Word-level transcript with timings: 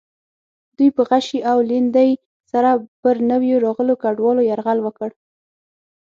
دوی 0.77 0.89
په 0.95 1.01
غشي 1.09 1.39
او 1.51 1.57
لیندۍ 1.69 2.11
سره 2.51 2.69
پر 3.01 3.15
نویو 3.31 3.61
راغلو 3.65 3.93
کډوالو 4.03 4.47
یرغل 4.49 4.79
وکړ. 4.83 5.09